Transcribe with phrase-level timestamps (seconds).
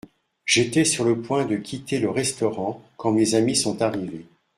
[0.47, 4.25] J’étais sur le point de quitter le restaurant quand mes amis sont arrivés.